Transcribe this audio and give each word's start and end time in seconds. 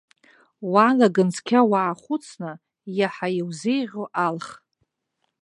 Уаалаган, 0.71 1.29
цқьа 1.35 1.61
уаахәыцны, 1.71 2.51
иаҳа 2.97 3.27
иузеиӷьу 3.39 4.05
алх. 4.25 4.47